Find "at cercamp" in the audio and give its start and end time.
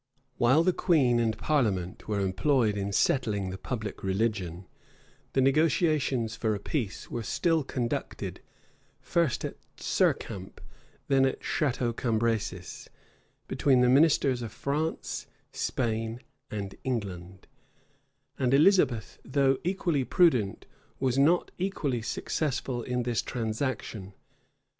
9.45-10.57